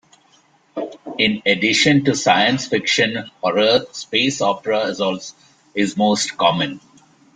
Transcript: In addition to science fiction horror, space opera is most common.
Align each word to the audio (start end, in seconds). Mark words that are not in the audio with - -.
In 1.19 1.43
addition 1.45 2.03
to 2.05 2.15
science 2.15 2.65
fiction 2.65 3.17
horror, 3.39 3.81
space 3.91 4.41
opera 4.41 4.91
is 5.75 5.95
most 5.95 6.37
common. 6.37 6.79